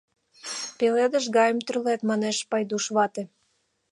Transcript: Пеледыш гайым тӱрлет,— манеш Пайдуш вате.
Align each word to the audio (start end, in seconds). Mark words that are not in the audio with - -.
Пеледыш 0.77 1.25
гайым 1.37 1.57
тӱрлет,— 1.65 2.01
манеш 2.09 2.37
Пайдуш 2.49 2.85
вате. 2.95 3.23